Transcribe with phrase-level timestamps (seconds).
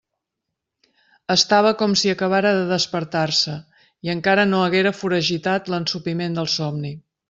[1.35, 3.55] Estava com si acabara de despertar-se
[4.09, 6.97] i encara no haguera foragitat l'ensopiment del somni.